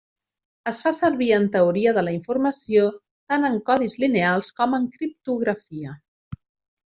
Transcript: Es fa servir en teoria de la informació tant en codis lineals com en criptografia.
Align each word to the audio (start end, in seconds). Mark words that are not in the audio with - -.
Es 0.69 0.77
fa 0.85 0.91
servir 0.99 1.27
en 1.35 1.43
teoria 1.55 1.93
de 1.97 2.03
la 2.07 2.13
informació 2.17 2.87
tant 3.33 3.45
en 3.53 3.59
codis 3.71 3.99
lineals 4.05 4.51
com 4.63 4.75
en 4.79 4.89
criptografia. 4.97 5.95